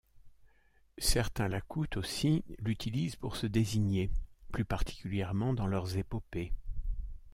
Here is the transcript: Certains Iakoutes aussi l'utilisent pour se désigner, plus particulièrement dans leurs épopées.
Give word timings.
Certains 0.97 1.49
Iakoutes 1.51 1.95
aussi 1.95 2.43
l'utilisent 2.57 3.17
pour 3.17 3.35
se 3.35 3.45
désigner, 3.45 4.09
plus 4.51 4.65
particulièrement 4.65 5.53
dans 5.53 5.67
leurs 5.67 5.95
épopées. 5.95 6.51